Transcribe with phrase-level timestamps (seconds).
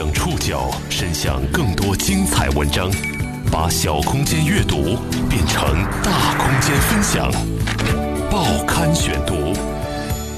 [0.00, 2.90] 将触角伸向更多精彩文章，
[3.52, 4.96] 把小空间阅读
[5.28, 5.62] 变成
[6.02, 7.30] 大空间分享。
[8.30, 9.52] 报刊选读，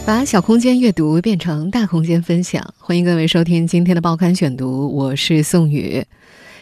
[0.04, 2.74] 把小空间阅读变成大空间分享。
[2.76, 6.04] 欢迎各位收听今天的报刊选读，我是宋宇。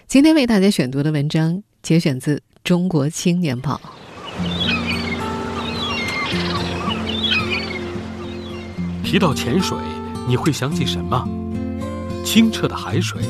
[0.06, 3.80] 今天为大家选读的文章节选自《中国青年报》。
[9.02, 9.78] 提到潜水，
[10.28, 11.26] 你会想起什么？
[12.24, 13.20] 清澈的海水，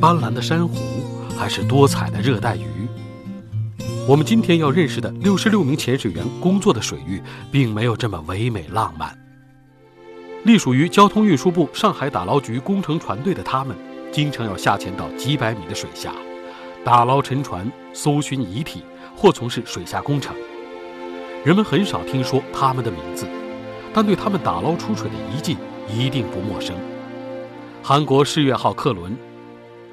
[0.00, 0.76] 斑斓的珊瑚，
[1.36, 2.66] 还是多彩的热带鱼？
[4.06, 7.20] 我们今天要认识的六十六名潜水员工作的水域，
[7.50, 9.16] 并没有这么唯美浪漫。
[10.44, 13.76] 隶属于交通运输部上海打捞局工程船队的他们，
[14.12, 16.12] 经常要下潜到几百米的水下，
[16.84, 18.82] 打捞沉船、搜寻遗体
[19.16, 20.36] 或从事水下工程。
[21.44, 23.26] 人们很少听说他们的名字。
[23.92, 25.56] 但对他们打捞出水的遗迹
[25.90, 26.76] 一定不陌生。
[27.88, 29.16] 韩国世越号客轮、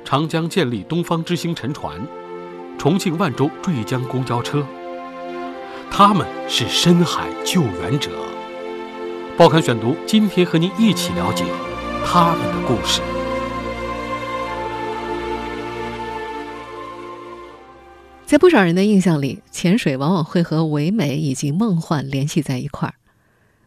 [0.04, 2.02] 长江建立东方之星沉船、
[2.76, 4.66] 重庆万州坠江公交车，
[5.92, 8.10] 他们是深海救援者。
[9.38, 11.46] 报刊选读，今天和您一起了解
[12.04, 13.00] 他们的故事。
[18.26, 22.96] 在不少人的印象里，潜水往往会和唯美以及梦幻联系在一块儿。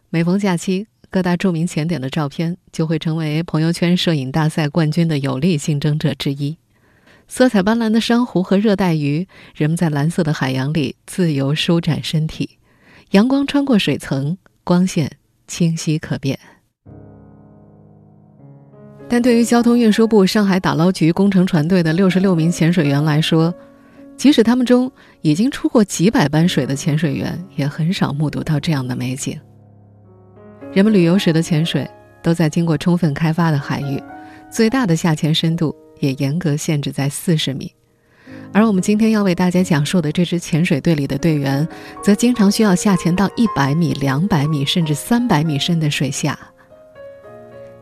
[0.09, 6.57] 每逢假期，各大著名潜点的照片就会成为朋友圈摄影大赛冠军的有力竞争者之一。
[7.29, 12.57] 色彩斑斓的珊瑚和热带鱼，人们在蓝色的海洋里自由舒展身体，
[13.11, 15.11] 阳光穿过水层，光线
[15.47, 16.37] 清晰可辨。
[19.09, 23.53] 但对于交通运输部上海打捞局工程船队的六十六名潜水员来说，
[24.17, 24.91] 即使他们中
[25.21, 29.39] 已经出过几百班水的潜水员，也很少目睹到这样的美景。
[30.77, 31.89] 人们旅游时的潜水
[32.21, 33.99] 都在经过充分开发的海域，
[34.47, 37.73] 最大的下潜深度也严格限制在四十米。
[38.53, 41.67] 而我们今天要为大家讲述的这支潜水队里的队员，
[42.03, 46.37] 则经常需要下潜到一百米、两百米甚至三百米深的水下。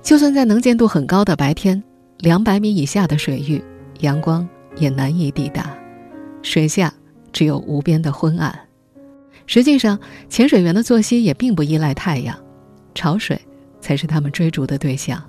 [0.01, 1.83] 就算在能见度很高的白天，
[2.19, 3.61] 两百米以下的水域，
[3.99, 4.47] 阳光
[4.77, 5.77] 也难以抵达，
[6.41, 6.93] 水下
[7.33, 8.57] 只有无边的昏暗。
[9.47, 9.99] 实际上，
[10.29, 12.33] 潜水员的作息也并不依赖太阳。
[12.95, 13.39] 潮水
[13.79, 15.21] 才是他们追逐的对象，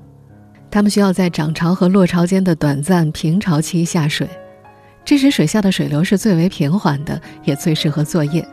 [0.70, 4.26] 他们需要在涨潮和落潮间的短暂平潮期下水，
[5.04, 8.46] 这时水下的水流是最为平缓的，也最适合作业。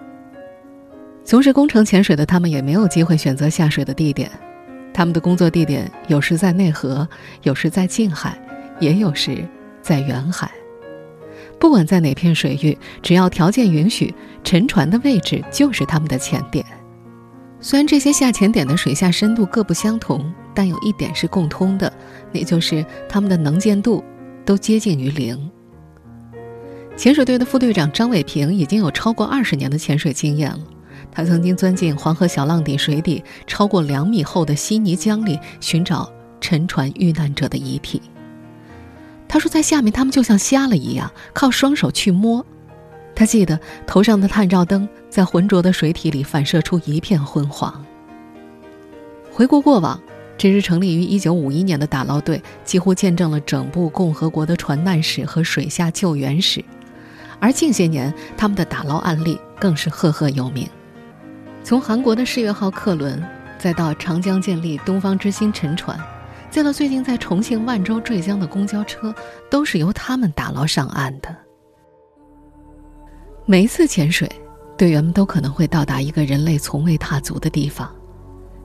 [1.23, 4.29] 从事工程潜水的他们也没有机会选择下水的地点，
[4.93, 7.07] 他们的工作地点有时在内河，
[7.43, 8.37] 有时在近海，
[8.79, 9.37] 也有时
[9.81, 10.51] 在远海。
[11.57, 14.13] 不管在哪片水域，只要条件允许，
[14.43, 16.65] 沉船的位置就是他们的潜点。
[17.63, 21.91] 虽然这些下潜点的水下深度各不相同，但有一点是共通的，
[22.33, 24.03] 那就是他们的能见度
[24.43, 25.49] 都接近于零。
[26.97, 30.59] 潜水队的副队长张伟平已经有超过二十年的潜水经验了，
[31.09, 38.01] 他曾经钻进黄河小浪底水底超过两米厚的稀泥浆里寻找沉船遇难者的遗体。
[39.25, 42.45] 他说，在下面他们就像瞎了一样，靠双手去摸。
[43.15, 47.85] 他记得头上的探照灯在浑浊的水体里反射出一片昏黄。
[49.31, 49.99] 回顾过往，
[50.37, 56.63] 这支成立于1951年的打捞队几乎见证了整部共和国的船难史和水下救援史，
[57.39, 60.67] 而近些年他们的打捞案例更是赫赫有名。
[61.63, 63.23] 从韩国的世越号客轮，
[63.57, 65.97] 再到长江建立东方之星沉船，
[66.51, 69.15] 再到最近在重庆万州坠江的公交车，
[69.49, 71.42] 都是由他们打捞上岸的。
[73.45, 74.29] 每一次潜水，
[74.77, 77.93] 队员们都可能会到达一个人类从未踏足的地方，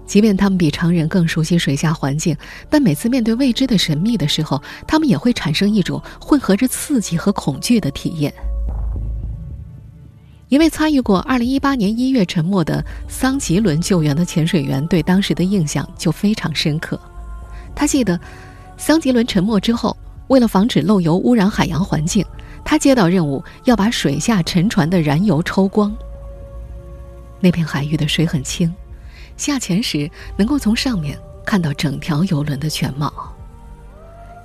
[0.06, 2.36] 即便他们比常人更熟悉水下环境，
[2.70, 8.32] 但每次面对未知的神秘的时候，他们也会产生一种混合着刺激和恐惧的体验。
[10.48, 16.98] 一位参与过2018年1月沉没的桑吉轮救援的潜水员对当时的印象就非常深刻。
[17.74, 18.18] 他记得，
[18.76, 19.96] 桑吉轮沉没之后，
[20.28, 22.24] 为了防止漏油污染海洋环境。
[22.64, 25.94] 他接到任务，要把水下沉船的燃油抽光。
[27.40, 28.74] 那片海域的水很清，
[29.36, 33.12] 下潜时能够从上面看到整条游轮的全貌。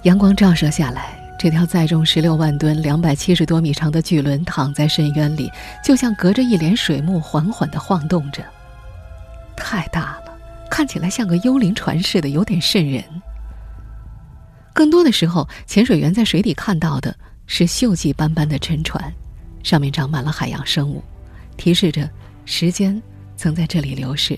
[0.04, 5.52] 阳光照射下来，这条载重十六万吨、两百七十多米长的巨轮躺在深渊里，
[5.84, 8.44] 就像隔着一帘水幕缓缓地晃动着。
[9.56, 10.38] 太大了，
[10.70, 13.04] 看起来像个幽灵船似的，有点瘆人。
[14.74, 17.16] 更多的时候，潜水员在水底看到的。
[17.46, 19.14] 是锈迹斑斑的沉船，
[19.64, 21.04] 上面长满了海洋生物，
[21.58, 22.10] 提示着
[22.46, 23.02] 时间
[23.36, 24.38] 曾在这里流逝。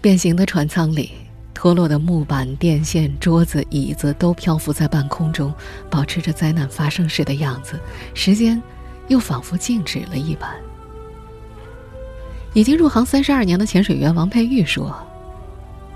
[0.00, 1.12] 变形的船舱里，
[1.52, 5.52] 脱落的木板、电线、桌子、椅子都漂浮在半空中，
[5.90, 7.78] 保持着灾难发生时的样子。
[8.14, 8.60] 时间
[9.08, 10.50] 又仿佛静止了一般。
[12.52, 14.94] 已经入行三十二年的潜水员王佩玉说：“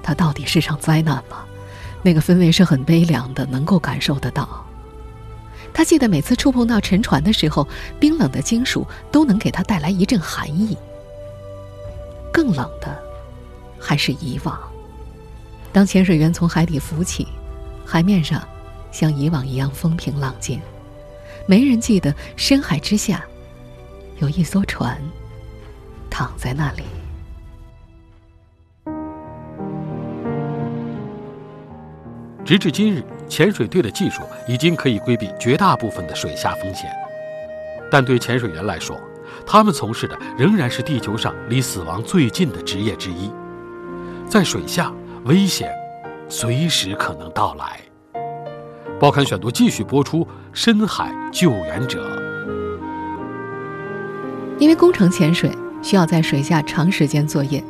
[0.02, 1.44] 它到底是场灾难吗？
[2.02, 4.63] 那个氛围是很悲凉的，能够感受得到。
[5.74, 7.66] 他记得每次触碰到沉船的时候，
[8.00, 10.78] 冰冷的金属都能给他带来一阵寒意。
[12.32, 12.96] 更冷的，
[13.78, 14.58] 还是以往。
[15.72, 17.26] 当潜水员从海底浮起，
[17.84, 18.46] 海面上
[18.92, 20.60] 像以往一样风平浪静，
[21.46, 23.24] 没人记得深海之下
[24.20, 24.96] 有一艘船。”
[26.08, 26.84] 躺在那里。
[32.44, 36.90] 直至今日，潜水队的技术已经可以规避绝大部分的水下风险，
[37.90, 39.00] 但对潜水员来说，
[39.46, 43.30] 他们从事的仍然是地球上离死亡最近的职业之一。
[44.28, 44.92] 在水下，
[45.24, 45.72] 危险
[46.28, 47.80] 随时可能到来。
[49.00, 52.18] 报刊选读继续播出《深海救援者》，
[54.58, 55.50] 因为工程潜水。
[55.82, 57.62] 需要在水下长时间作业，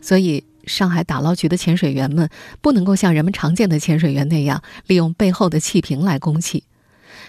[0.00, 2.28] 所以上海打捞局的潜水员们
[2.60, 6.64] 不能够像人们常见的潜水员那样利用背后的气瓶来供气，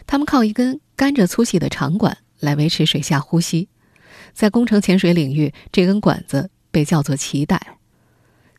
[0.06, 3.68] 他们靠一根甘蔗粗细的长管来维持水下呼吸。
[4.34, 7.78] 在工程潜水领域，这根管子被叫做脐带。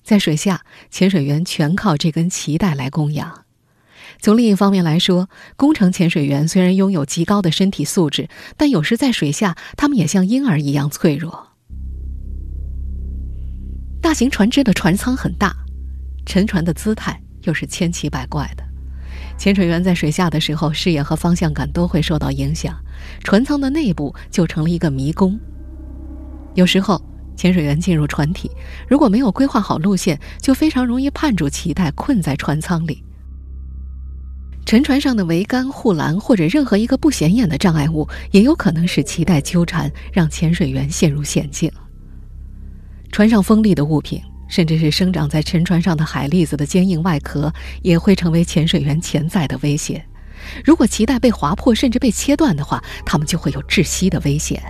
[0.02, 3.44] 在水下，潜水员全靠这根脐带来供氧。
[4.20, 11.49] 从另一方面来说，工程潜水员虽然拥有极高的身体素质，但有时在水下，他们也像婴儿一样脆弱。
[14.00, 15.54] 大型船只的船舱很大，
[16.24, 18.64] 沉船的姿态又是千奇百怪的。
[19.36, 22.74] 潜水员在水下的时候，视野和方向感都会受到影响，
[23.22, 25.38] 船舱的内部就成了一个迷宫。
[26.54, 27.00] 有时候，
[27.36, 28.50] 潜水员进入船体，
[28.88, 33.04] 如果没有规划好路线，就非常容易绊住脐带，困在船舱里。
[34.64, 41.70] 沉船上的桅杆、护栏或者任何一个不显眼的障碍物，也有可能使脐带纠缠，让潜水员陷入险境。
[43.12, 47.52] 船上锋利的物品，甚至是生长在沉船上的海蛎子的坚硬外壳，
[47.82, 50.04] 也会成为潜水员潜在的威胁。
[50.64, 54.62] 如果脐带被划破，甚至被切断的话，他们就会有窒息的危险。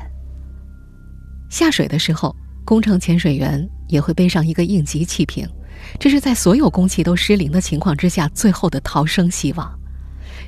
[1.51, 2.35] 下水的时候，
[2.65, 5.49] 工程潜水员也会背上一个应急气瓶，
[5.99, 9.79] 这是在所有供气都失灵的情况之下最后的逃生希望。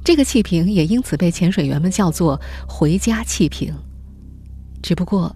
[0.05, 3.73] 这个气瓶也因此被潜水员们叫做“回家气瓶”。
[4.83, 5.35] 只不过，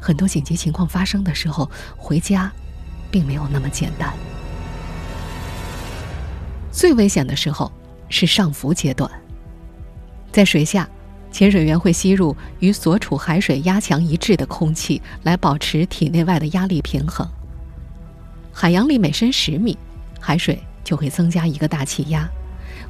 [0.00, 2.50] 很多紧急情况发生的时候，回家
[3.10, 4.12] 并没有那么简单。
[6.72, 7.70] 最危险的时候
[8.08, 9.10] 是上浮阶段。
[10.32, 10.88] 在水下，
[11.30, 17.28] 潜水员会吸入与所处海水压强一致的空气，来保持体内外的压力平衡。
[18.52, 19.76] 海洋里每深十米，
[20.18, 22.28] 海水就会增加一个大气压。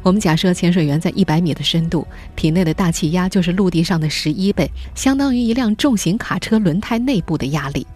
[0.03, 7.87] 我们假设潜水员在一百米的深度，体内的大气压就是陆地上的十一倍，相当于一辆重型卡车轮胎内部的压力。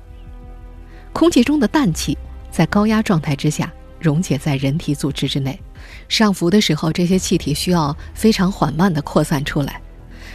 [1.13, 2.17] 空气中的氮气
[2.51, 5.59] 在高压状态之下溶解在人体组织之内，
[6.09, 9.81] 上浮的时候，这些气体需要非常缓慢地扩散出来。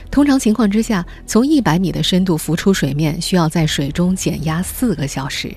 [0.09, 5.53] 通常情况之下，从一百米的深度浮出水面，需要在水中减压四个小时。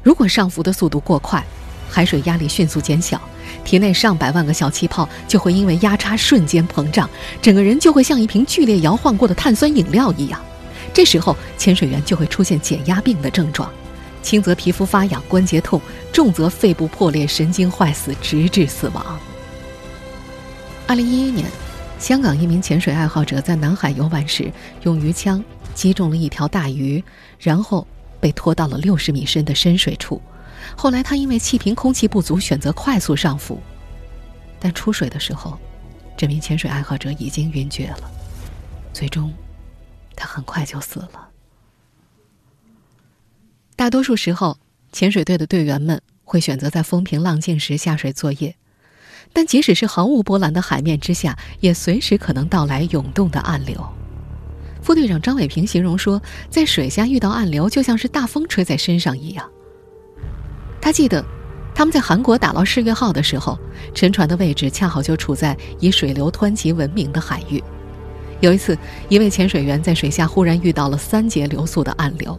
[0.00, 1.44] 如果上浮的速度过快，
[1.92, 3.20] 海水压力迅速减小。
[3.64, 7.08] 体内上百万个小气泡就会因为压差瞬间膨胀，
[7.42, 10.40] 整个人就会像一瓶剧烈摇晃过的碳酸饮料一样。
[10.94, 13.70] 这时候，潜水员就会出现减压病的症状，
[14.22, 15.80] 轻则皮肤发痒、关节痛，
[16.12, 19.20] 重则肺部破裂、神经坏死，直至死亡。
[20.86, 21.46] 二零一一年，
[21.98, 24.50] 香港一名潜水爱好者在南海游玩时，
[24.82, 25.42] 用鱼枪
[25.74, 27.02] 击中了一条大鱼，
[27.38, 27.86] 然后
[28.18, 30.20] 被拖到了六十米深的深水处。
[30.76, 33.60] 后来，他因为气瓶空气不足，选择快速上浮，
[34.58, 35.58] 但出水的时候，
[36.16, 38.10] 这名潜水爱好者已经晕厥了。
[38.92, 39.32] 最终，
[40.14, 41.28] 他很快就死了。
[43.76, 44.58] 大多数时候，
[44.92, 48.54] 潜水队的队员们会选择在风平浪静时下水作业，
[49.32, 53.84] 但即使是毫无波澜的海面之下，也随时可能到来涌动的暗流。
[54.82, 59.48] 副队长张伟平形容说，在水下遇到暗流，就像是大风吹在身上一样。
[60.82, 61.24] 他记得，
[61.72, 63.56] 他们在韩国打捞世越号的时候，
[63.94, 67.62] 沉船的位置恰好就处在以水流湍急闻名的海域。
[68.40, 68.76] 有一次，
[69.08, 72.36] 一位潜水员在水下忽然遇到了三节流速的暗流，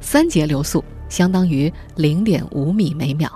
[0.00, 3.30] 三节流速相当于零点五米每秒。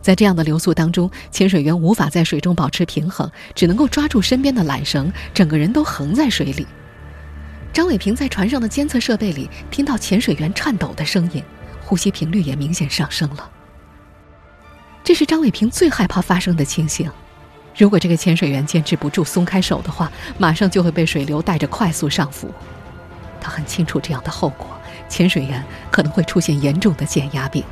[0.00, 6.66] 在这样的流速当中，潜水员无法在水中保持平衡，只能够抓住身边的缆绳，整个人都横在水里。
[7.74, 11.44] 张伟平在船上的监测设备里听到潜水员颤抖的声音，
[11.82, 13.50] 呼吸频率也明显上升了。
[15.04, 17.10] 这是张伟平最害怕发生的情形。
[17.76, 22.52] 如果这个潜水员坚持不住松开手的话，马上就会被水流带着快速上浮。
[23.40, 24.68] 他很清楚这样的后果，
[25.08, 27.64] 潜水员可能会出现严重的减压病。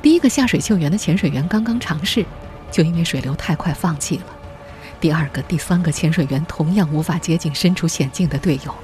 [0.00, 2.24] 第一个下水救援的潜水员刚刚尝试，
[2.70, 4.24] 就因为水流太快放弃了。
[4.98, 8.74] 第二个、第三个潜水员同样无法接近身处险境的队友。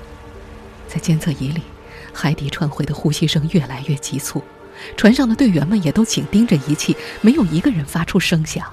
[0.87, 1.63] 在监测仪里，
[2.13, 4.43] 海底船回的呼吸声越来越急促，
[4.97, 8.67] 船上的队员们也都紧盯着仪器，没有一个人发出声响。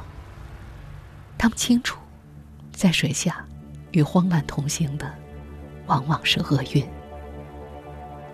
[1.37, 1.99] 他们清楚，
[2.71, 3.45] 在水下，
[3.91, 5.11] 与慌乱同行的，
[5.87, 6.85] 往往是厄运。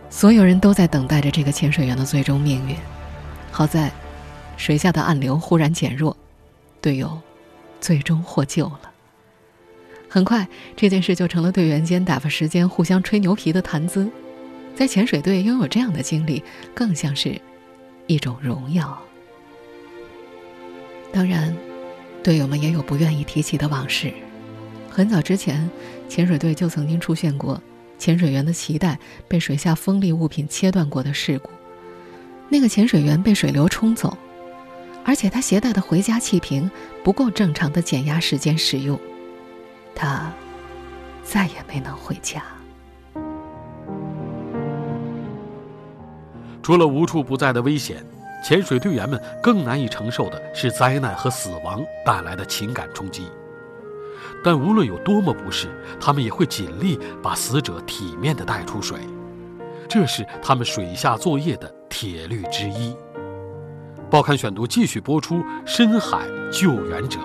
[0.09, 2.75] 所有人都在等待着这个潜水员的最终命运。
[3.51, 3.91] 好在，
[4.57, 6.15] 水下的暗流忽然减弱，
[6.81, 7.19] 队友
[7.79, 8.81] 最终获救了。
[10.09, 14.09] 很快，这件事就成了队员间打发时间、互相吹牛皮的谈资。
[14.75, 17.39] 在潜水队拥有这样的经历，更像是
[18.09, 18.99] 一种荣耀。
[21.13, 21.55] 当然，
[22.23, 24.11] 队友们也有不愿意提起的往事。
[24.89, 25.69] 很早之前，
[26.09, 27.61] 潜水队就曾经出现过
[27.99, 28.97] 潜水员的脐带
[29.27, 31.51] 被水下锋利物品切断过的事故。
[32.49, 34.17] 那个潜水员被水流冲走，
[35.05, 36.69] 而且他携带的回家气瓶
[37.03, 38.99] 不够正常的减压时间使用。
[39.93, 40.33] 他
[41.23, 42.43] 再也没能回家。
[46.69, 48.05] 除了无处不在的危险，
[48.45, 53.23] 潜水队员们更难以承受的是灾难和死亡带来的情感冲击。
[54.43, 55.67] 但无论有多么不适，
[55.99, 58.99] 他们也会尽力把死者体面的带出水，
[59.87, 62.95] 这是他们水下作业的铁律之一。
[64.07, 67.17] 报刊选读继续播出《深海救援者》。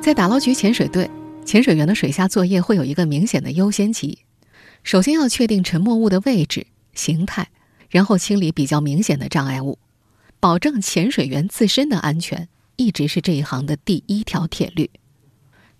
[0.00, 1.10] 在打捞局潜水队，
[1.44, 4.20] 潜水员的水下作业会有一个明显的优先级。
[4.82, 7.50] 首先要确定沉没物的位置、形态，
[7.88, 9.78] 然后清理比较明显的障碍物，
[10.40, 14.90] 保证潜水员自身的安全，一直是这一行的第一条铁律。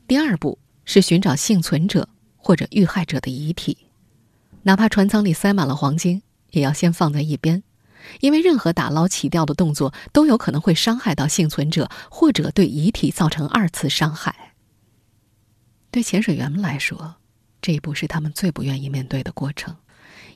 [0.07, 3.77] 第二步是寻找幸存者或者遇害者的遗体，
[4.63, 7.63] 哪怕船舱里塞满了黄金，也要先放在一边。
[8.21, 14.55] 因为任何打捞起吊的动作都有可能会伤害到幸存者，或者对遗体造成二次伤害。
[15.91, 17.17] 对潜水员们来说，
[17.61, 19.77] 这一步是他们最不愿意面对的过程，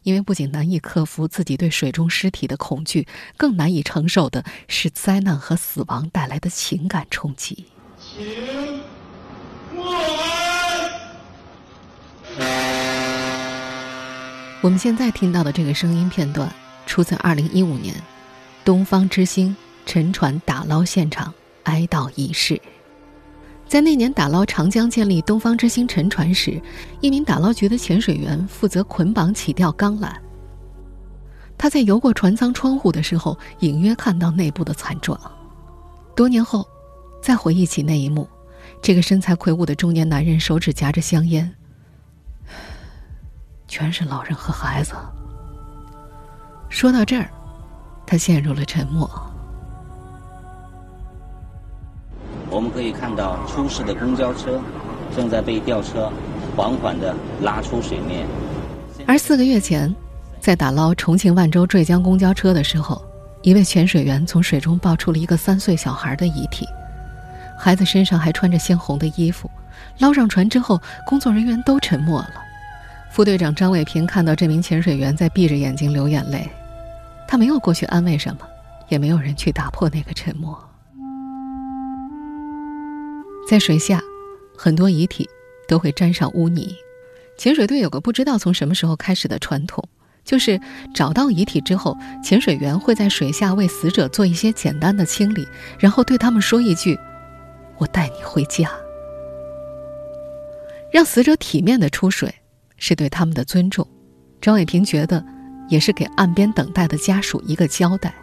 [0.03, 7.67] 因为不仅难以克服自己对水中尸体的恐惧，更难以承受的是灾难和死亡带来的情感冲击。
[7.99, 8.25] 请
[9.75, 10.01] 过来。
[14.61, 16.53] 我们现在听到的这个声音片段。
[16.87, 17.95] 出自2015年，
[18.63, 22.61] 东方之星沉船打捞现场哀悼仪式。
[23.67, 26.61] 在那年打捞长江建立东方之星沉船时，
[27.01, 30.13] 一名打捞局的潜水员负责捆绑起吊钢缆。
[31.59, 35.19] 他在游过船舱窗户的时候，隐约看到内部的惨状。
[36.15, 36.67] 多年后，
[37.23, 38.29] 再回忆起那一幕，
[38.81, 41.53] 这个身材魁梧的中年男人手指夹着香烟，
[43.67, 44.95] 全是老人和孩子。
[46.69, 47.31] 说到这儿，
[48.07, 49.09] 他陷入了沉默。
[52.55, 54.61] 我们可以看到出事的公交车
[55.17, 56.09] 正在被吊车
[56.57, 58.29] 缓缓的拉出水面。
[59.09, 59.93] 而四个月前，
[60.39, 63.05] 在打捞重庆万州坠江公交车的时候，
[63.43, 66.65] 一位潜水员从水中抱出了一个三岁小孩的遗体，
[67.59, 69.51] 孩子身上还穿着鲜红的衣服。
[69.99, 72.35] 捞上船之后，工作人员都沉默了。
[73.11, 76.49] 副队长张伟平看到这名潜水员在闭着眼睛流眼泪。
[77.27, 78.43] 他没有过去安慰什么，
[78.89, 80.57] 也没有人去打破那个沉默。
[83.49, 84.03] 在水下，
[84.57, 85.29] 很多遗体
[85.69, 86.75] 都会沾上污泥。
[87.37, 89.89] 潜水队有个不知道从什么时候开始的传统，
[90.25, 90.61] 就是
[90.95, 95.47] 找到遗体之后，潜水员会在水下为死者做一些简单的清理，
[95.79, 96.99] 然后对他们说一句
[97.79, 98.71] ：“我带你回家。”
[100.93, 102.35] 让死者体面的出水，
[102.77, 103.87] 是对他们的尊重。
[104.41, 105.25] 张伟平觉得。
[105.71, 108.15] 也是给岸边等待的家属一个交代。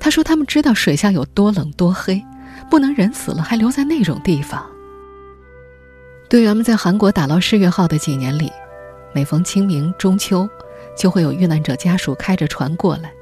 [0.00, 2.24] 他说：“他们知道水下有多冷多黑，
[2.70, 4.64] 不能人死了还留在那种地方。”
[6.28, 8.50] 队员们在韩国打捞“世越号”的几年里，
[9.12, 10.48] 每逢清明、中秋，
[10.96, 13.12] 就会有遇难者家属开着船过来。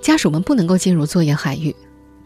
[0.00, 1.74] 家属们不能够进入作业海域，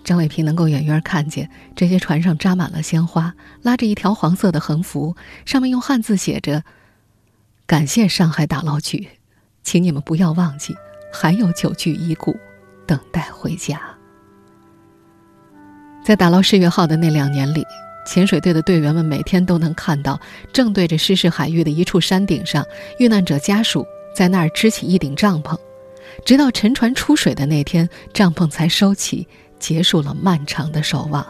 [0.05, 6.65] 张伟平能够远远看见这些船上扎满了鲜花，拉着一条黄色的横幅，上面用汉字写着
[7.67, 9.09] ：“感谢上海打捞局。”
[9.63, 10.75] 请你们不要忘记，
[11.13, 12.37] 还有九具遗骨
[12.87, 13.98] 等待回家。
[16.09, 17.67] 在打捞“世越号”的那两年里，
[18.07, 20.19] 潜水队的队员们每天都能看到，
[20.55, 22.65] 正对着失事海域的一处山顶上，
[22.99, 25.55] 遇难者家属在那儿支起一顶帐篷，
[26.25, 31.23] 直到沉船出水的那天，帐篷才收起，结束了漫长的守望。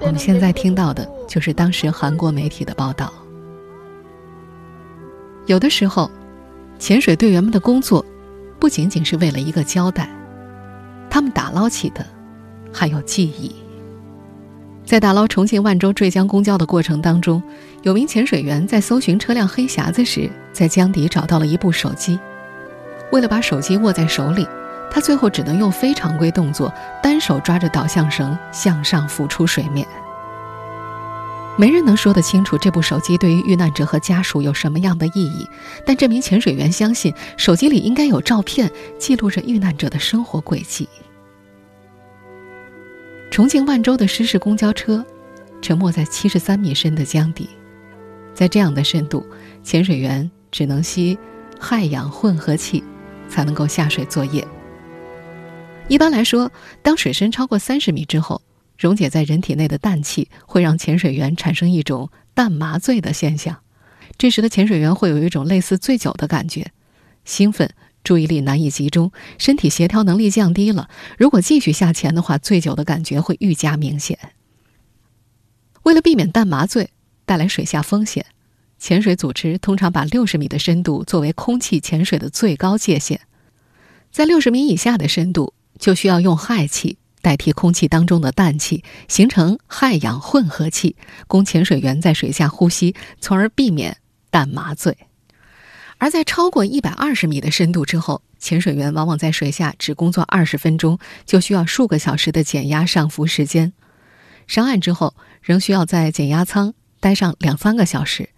[0.00, 3.12] 我们现在听到的就是当时韩国媒体的报道。
[5.46, 6.10] 有的时候，
[6.76, 8.04] 潜水队员们的工作
[8.58, 10.10] 不仅仅是为了一个交代，
[11.10, 12.06] 他们打捞起的
[12.72, 13.54] 还有记忆。
[14.86, 17.42] 在打捞重庆万州坠江公交的过程当中，
[17.82, 22.18] 有名潜水员在搜寻车辆黑匣子时，在江底找到了一部手机。
[23.12, 24.46] 为了把手机握在手里，
[24.90, 29.86] 他最后只能用非常规动作，单手抓着导向绳向上浮出水面。
[31.56, 35.46] 没人能说得清楚这部手机对于遇难者和家属有什么样的意义，
[35.84, 40.88] 但这名潜水员相信手机里应该有照片，记录着遇难者的生活轨迹。
[43.30, 45.04] 重庆万州的失事公交车，
[45.62, 47.48] 沉没在七十三米深的江底，
[48.34, 49.24] 在这样的深度，
[49.62, 51.16] 潜水员只能吸
[51.60, 52.82] 氦氧混合气，
[53.28, 54.46] 才能够下水作业。
[55.86, 56.50] 一般来说，
[56.82, 58.42] 当水深超过三十米之后，
[58.76, 63.56] 溶解在人体内的氮气会让潜水员产生一种氮麻醉的现象，
[64.18, 66.72] 这时的潜水员会有一种类似醉酒的感觉，
[67.24, 67.70] 兴奋。
[68.02, 70.88] 注意力难以集中，身体协调能力降低了。
[71.18, 74.18] 如果继续下潜的话，醉酒的感觉会愈加明显。
[75.82, 76.90] 为了避免氮麻醉
[77.24, 78.26] 带来水下风险，
[78.78, 83.20] 潜水组织通常把六十米的深度作为空气潜水的最高界限。
[84.10, 93.98] 在六十米以下的深度，就需要用氦气代替空气当中的氮气，形成氦氧混合气，供潜水员在水下呼吸，从而避免
[94.30, 94.96] 氮麻醉。
[96.00, 103.74] 而在超过一百二十米的深度之后，潜水员往往在水下只工作二十分钟，就需要数个小时的减压上浮时间。
[104.46, 108.30] 上岸之后，仍需要在减压舱待上两三个小时，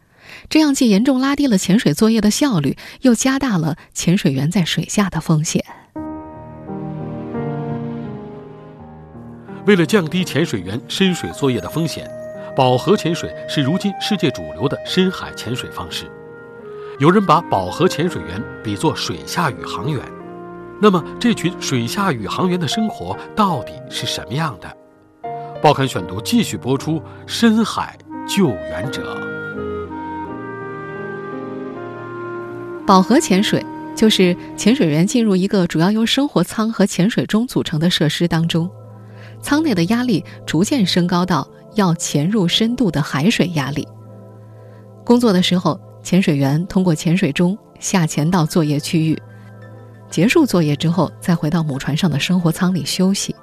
[0.51, 5.65] 这样既严重拉低了潜水作业的效率，又加大了潜水员在水下的风险。
[9.67, 12.11] 为了降低潜水员深水作业的风险，
[12.57, 16.11] 饱和潜水是如今世界主流的深海潜水方式。
[17.03, 20.01] 有人把饱和潜水员比作水下宇航员，
[20.81, 24.73] 那么这群水下宇航员的生活到底是什么样的？
[25.61, 29.21] 报刊选读继续播出：深海救援者。
[32.87, 38.71] 饱和潜水就是潜水员进入一个主要由生活舱和潜水钟组成的设施当中，
[39.41, 43.89] 舱内的压力逐渐升高到要潜入深度的海水压力。
[45.05, 45.81] 工作的时候。
[46.03, 49.21] 潜水员通过潜水钟下潜到作业区域，
[50.11, 53.35] 结束作业之后，再回到母船上的生活舱里休息。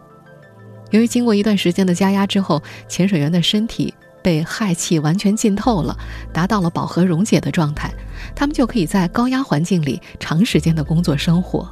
[0.92, 5.98] 由于经过一段时间的加压之后，潜水员的身体被氦气完全浸透了，
[6.34, 7.92] 达到了饱和溶解的状态，
[8.36, 11.70] 他们就可以在高压环境里长时间的工作生活。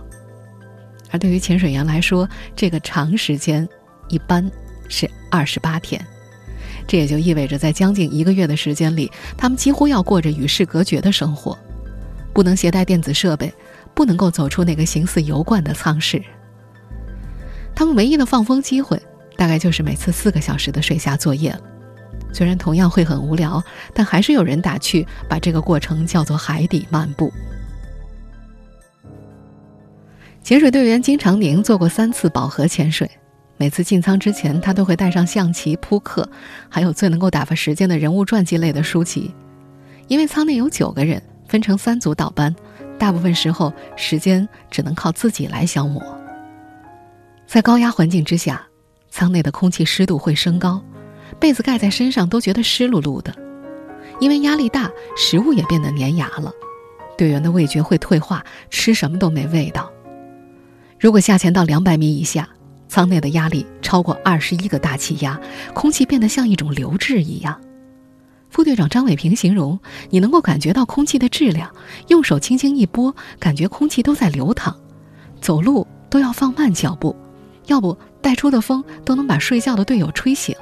[1.11, 3.67] 而对于潜水员来说，这个长时间
[4.07, 4.49] 一般
[4.87, 6.05] 是二十八天。
[6.87, 11.57] 这也就意味着，在将近一个月的时间里，他们几乎要过着与世隔绝的生活，
[12.33, 13.53] 不能携带电子设备，
[13.93, 16.21] 不能够走出那个形似油罐的舱室。
[17.75, 18.99] 他们唯一的放风机会，
[19.35, 21.61] 大概就是每次四个小时的水下作业了。
[22.33, 23.61] 虽然同样会很无聊，
[23.93, 27.31] 但还是有人打趣，把这个过程叫做“海底漫步”。
[30.41, 33.09] 潜水队员金长宁做过三次饱和潜水。
[33.57, 36.29] 每次进舱之前，他都会带上象棋、扑克，
[36.69, 39.33] 还有最能够打发时间的人物传记类的书籍。
[40.07, 42.55] 因为舱内有九个人，分成三组倒班，
[42.99, 46.01] 大部分时候时间只能靠自己来消磨。
[47.47, 48.61] 在高压环境之下，
[49.09, 50.81] 舱内的空气湿度会升高，
[51.39, 53.33] 被子盖在身上都觉得湿漉漉的。
[54.19, 56.51] 因为压力大，食物也变得粘牙了，
[57.17, 59.91] 队员的味觉会退化，吃什么都没味道。
[60.99, 62.47] 如果下潜到两百米以下，
[62.87, 65.39] 舱内的压力超过二十一个大气压，
[65.73, 67.59] 空气变得像一种流质一样。
[68.49, 69.77] 副队长张伟平形容
[70.09, 71.69] ：“你能够感觉到空气的质量，
[72.07, 74.75] 用手轻轻一拨，感觉空气都在流淌。
[75.41, 77.15] 走路都要放慢脚步，
[77.65, 80.55] 要不带出的风都能把睡觉的队友吹醒。”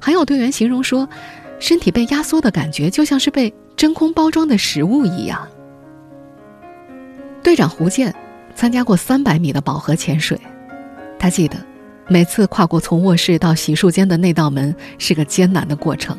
[0.00, 1.08] 还有队员形容说
[1.58, 5.46] ：“身体被压缩的感觉，就像是被真空包装的食物一样。”
[7.42, 8.14] 队长胡健
[8.54, 10.40] 参加过三百米的饱和潜水。
[11.26, 11.56] 他记得，
[12.06, 16.16] 每次跨过从卧室到洗漱间的那道门是个艰难的过程，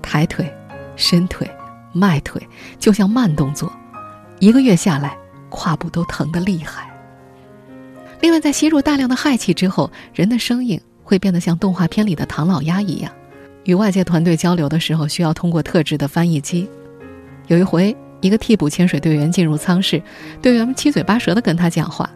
[0.00, 0.50] 抬腿、
[0.96, 1.46] 伸腿、
[1.92, 2.40] 迈腿，
[2.78, 3.70] 就像慢动作，
[4.38, 5.14] 一个月下来，
[5.50, 6.90] 胯部都疼得厉害。
[8.22, 13.12] 另外，在吸入大量的氦气之后，人的声音会变得像动画片里的唐老鸭一样，
[13.64, 16.66] 与外界团队交流的时候需要通过特制的翻译机。
[17.48, 20.02] 有一回，一个替补潜水队员进入舱室，
[20.40, 22.08] 队员们七嘴八舌地跟他讲话。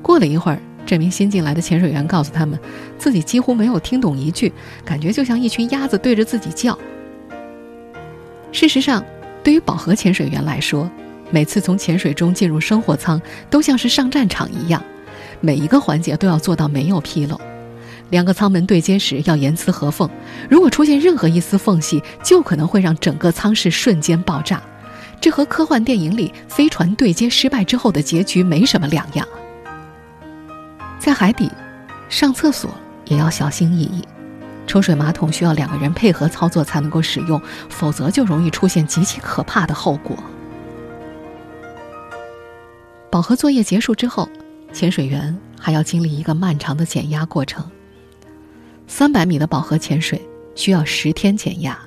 [0.00, 2.58] 过了一会儿，这名新进来的潜水员告诉他们，
[2.96, 4.50] 自己几乎没有听懂一句，
[4.86, 6.76] 感觉就像一群鸭子对着自己叫。
[8.52, 9.04] 事实上，
[9.44, 10.90] 对于饱和潜水员来说，
[11.30, 13.20] 每次从潜水中进入生活舱，
[13.50, 14.82] 都像是上战场一样，
[15.42, 17.38] 每一个环节都要做到没有纰漏。
[18.08, 20.08] 两个舱门对接时要严丝合缝，
[20.48, 24.62] 如果出现任何一丝缝隙，就可能会让整个舱室瞬间爆炸。
[25.20, 29.28] 这和科幻电影里飞船对接失败之后的结局没什么两样。
[30.98, 31.50] 在海底，
[32.08, 32.70] 上厕所
[33.06, 34.02] 也要小心翼翼，
[34.66, 40.16] 抽水马桶需要两个人配合操作才能够使用，否则就容易出现极其可怕的后果。
[43.10, 44.28] 饱和作业结束之后，
[44.72, 47.64] 潜水员还要经历一个漫长的减压过程。
[48.86, 50.20] 三百米的饱和潜水
[50.54, 51.78] 需要十天减压，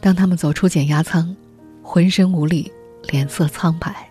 [0.00, 1.34] 当他们走出减压舱，
[1.82, 2.70] 浑身无力，
[3.08, 4.08] 脸色苍白，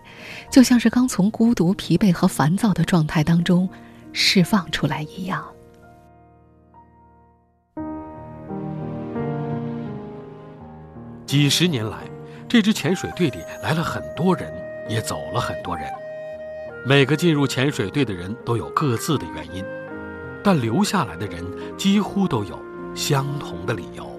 [0.50, 3.68] 就像是刚从孤独、疲惫和烦躁的状态当中
[4.18, 5.44] 释放出来一样。
[11.26, 11.98] 几十年来，
[12.48, 14.50] 这支潜水队里来了很多人，
[14.88, 15.86] 也走了很多人。
[16.86, 19.62] 每个进入潜水队的人都有各自的原因。
[20.42, 21.44] 但留下来的人
[21.76, 22.58] 几乎都有
[22.94, 24.18] 相同的理由。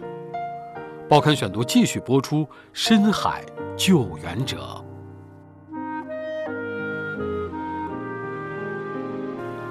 [1.09, 3.43] 报刊选读继续播出《深海
[3.75, 4.57] 救援者》。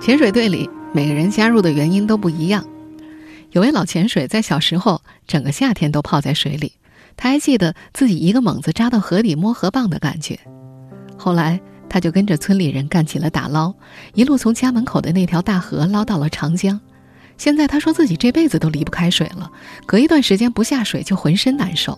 [0.06, 2.64] 潜水队里每个人加入的原因都不一样。
[3.50, 6.74] 有位老潜水在小时候整个夏天都泡在水里，
[7.16, 10.38] 他还记得自己一个猛子扎到河底摸河蚌的感觉。
[11.18, 11.60] 后来。
[11.88, 13.72] 他就跟着村里人干起了打捞，
[14.12, 16.78] 一路从家门口的那条大河捞到了长江。
[17.38, 19.50] 现在他说自己这辈子都离不开水了，
[19.86, 21.96] 隔一段时间不下水就浑身难受。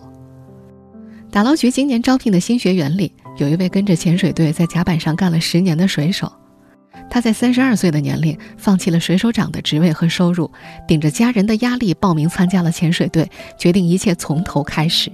[1.31, 6.31] 打捞局今年招聘的新学员里，有一位跟着潜水队在甲板上干了十年的水手，
[7.09, 10.51] 他在三十二岁的年龄放弃了水手长的职位和收入，
[10.87, 15.11] 顶着家人的压力报名参加了潜水队，决定一切从头开始。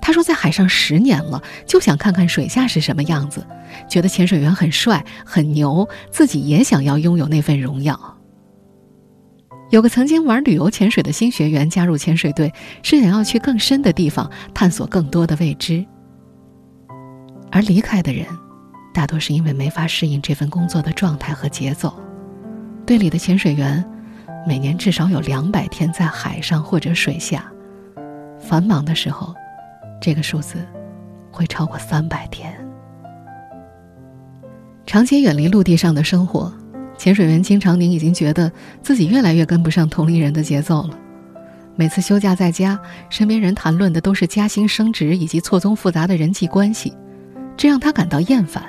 [0.00, 3.44] 他说，在海上十年了，就想看看水下是什么样子，
[3.88, 7.98] 觉得潜水员很帅很牛，自己也想要拥有那份荣耀。
[9.70, 12.52] 有个曾经玩旅游潜水的新学员加入潜水队，
[12.82, 15.84] 是想要去更深的地方探索更多的未知。
[17.52, 18.26] 而离开的人，
[18.92, 21.94] 大多是因为没法适应这份工作的状态和节奏。
[22.86, 23.84] 队里的潜水员，
[24.46, 27.44] 每年至少有两百天在海上或者水下，
[28.40, 29.34] 繁忙的时候。
[30.02, 30.56] 这个数字
[31.30, 32.50] 会超过三百天。
[34.86, 36.50] 长期远离陆地上的生活，
[36.96, 38.50] 潜水员金长宁已经觉得
[38.80, 40.98] 自己越来越跟不上同龄人的节奏了。
[41.76, 46.96] 每次休假在家，身边人谈论的都是加薪升职以及错综复杂的人际关系，
[47.58, 48.64] 这让他感到厌烦。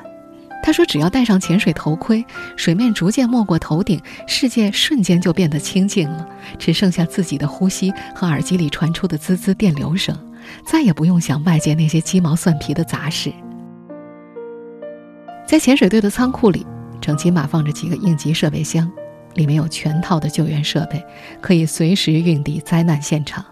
[0.64, 2.24] 他说：“只要戴上潜水头盔，
[2.56, 6.28] 水面逐渐没过头顶，世界瞬间就变得清静了，
[6.60, 10.18] 只剩下自己的呼吸和耳机里传出的滋滋电流声。”
[10.66, 13.32] 再也不用想外界那些鸡毛蒜皮的杂事。
[15.46, 16.66] 在潜水队的仓库里，
[17.00, 18.92] 整齐码放着几个应急设备箱，
[19.36, 21.02] 里面有全套的救援设备，
[21.42, 23.46] 可以随时运抵灾难现场。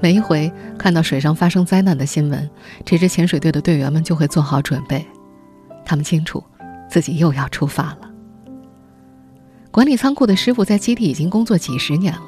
[0.00, 2.48] 每一回看到水上发生灾难的新闻，
[2.84, 5.04] 这支潜水队的队员们就会做好准备，
[5.86, 6.44] 他们清楚
[6.90, 8.10] 自己又要出发了。
[9.70, 12.22] 管理仓库的师傅在基地已经工作几十年了，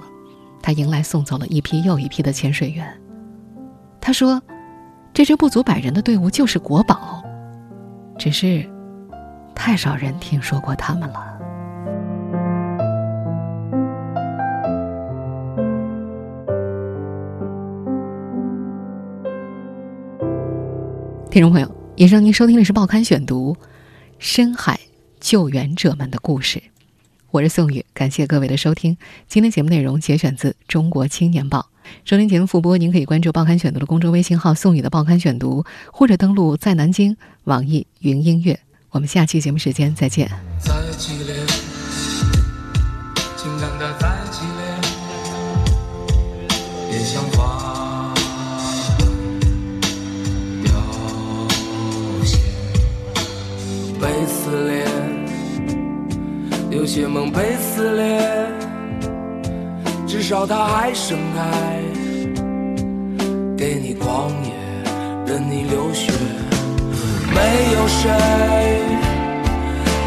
[0.62, 2.86] 他迎来送走了一批又一批的潜水员。
[4.00, 4.40] 他说
[5.12, 7.22] ：“这支不足百人的队伍就是国宝，
[8.16, 8.64] 只是
[9.54, 11.34] 太少人听说过他们了。”
[21.30, 23.56] 听众朋友，以上您收听的是《报刊选读》，
[24.20, 24.78] 深海
[25.18, 26.62] 救援者们的故事。
[27.32, 28.96] 我是宋宇，感谢各位的收听。
[29.26, 31.70] 今天节目内容节选自《中国青年报》。
[32.04, 38.60] 收听节目复播，您可以关注《报刊选读》的公众微信号“宋宇的报刊选读”，或者登录在南京网易云音乐。
[38.90, 40.30] 我们下期节目时间再见。
[40.60, 41.34] 再激烈，
[43.36, 44.46] 情感的再激
[56.98, 58.20] 蝶梦被撕裂
[60.04, 61.80] 至少它还盛开
[63.56, 64.52] 给你狂野
[65.24, 66.10] 任你流血
[67.32, 67.40] 没
[67.74, 68.10] 有谁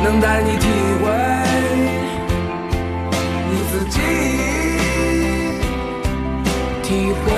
[0.04, 0.68] 能带你体
[1.00, 1.08] 会
[3.50, 4.02] 你自己
[6.84, 7.32] 体会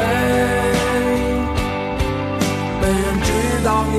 [2.82, 3.30] 没人知
[3.64, 3.98] 道你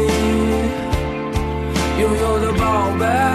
[2.00, 3.33] 拥有的宝贝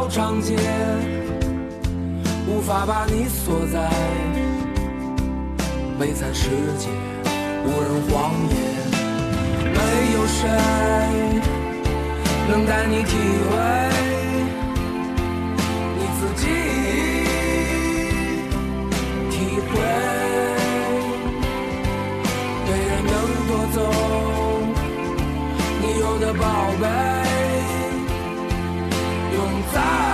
[0.00, 0.54] 老长街，
[2.46, 3.90] 无法把你锁在
[5.98, 6.86] 悲惨世界，
[7.66, 8.54] 无人荒野，
[9.64, 9.78] 没
[10.14, 10.48] 有谁
[12.48, 13.16] 能带你体
[13.50, 13.50] 会
[15.98, 16.46] 你自己
[19.32, 19.36] 体
[19.68, 19.72] 会，
[22.66, 23.12] 没人能
[23.48, 23.76] 夺走
[25.82, 26.46] 你有的宝
[26.80, 27.17] 贝。
[29.72, 30.07] 这